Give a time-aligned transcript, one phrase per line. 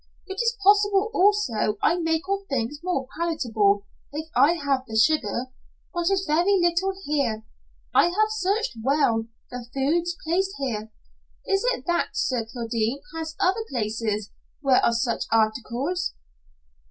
[0.25, 5.51] It is possible also I make of things more palatable if I have the sugar,
[5.93, 7.45] but is very little here.
[7.93, 10.91] I have searched well, the foods placed here.
[11.45, 16.13] Is it that Sir Kildene has other places where are such articles?"